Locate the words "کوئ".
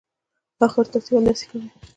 1.49-1.65